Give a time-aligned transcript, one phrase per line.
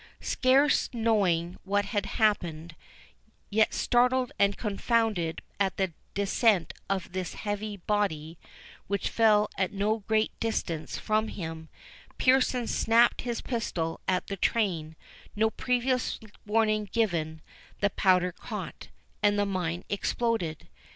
[0.23, 2.75] Scarce knowing what had happened,
[3.51, 8.39] yet startled and confounded at the descent of this heavy body,
[8.87, 11.69] which fell at no great distance from him,
[12.17, 14.95] Pearson snapt his pistol at the train,
[15.35, 17.39] no previous warning given;
[17.79, 18.87] the powder caught,
[19.21, 20.67] and the mine exploded.